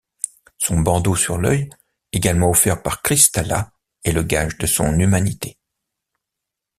Son 0.57 0.79
bandeau 0.79 1.15
sur 1.15 1.37
l'œil, 1.37 1.69
également 2.11 2.49
offert 2.49 2.81
par 2.81 3.03
Crystala, 3.03 3.71
est 4.03 4.13
le 4.13 4.23
gage 4.23 4.57
de 4.57 4.65
son 4.65 4.97
humanité. 4.99 5.59